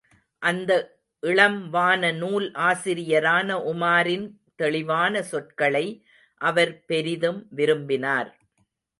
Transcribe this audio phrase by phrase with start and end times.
[0.41, 0.71] அந்த
[1.23, 4.25] இளம் வானநூல் ஆசிரியரான உமாரின்
[4.55, 5.85] தெளிவான சொற்களை
[6.41, 8.31] அவர் பெரிதும் விரும்பினார்.